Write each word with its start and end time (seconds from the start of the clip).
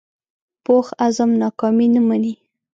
پوخ 0.63 0.85
عزم 1.05 1.29
ناکامي 1.41 1.87
نه 1.93 2.01
مني 2.07 2.33